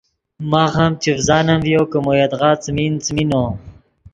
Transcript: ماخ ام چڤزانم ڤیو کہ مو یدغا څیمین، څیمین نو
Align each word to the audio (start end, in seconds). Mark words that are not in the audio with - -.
ماخ 0.51 0.73
ام 0.83 0.93
چڤزانم 1.03 1.59
ڤیو 1.65 1.83
کہ 1.91 1.97
مو 2.03 2.11
یدغا 2.21 2.51
څیمین، 2.63 2.93
څیمین 3.05 3.27
نو 3.31 3.43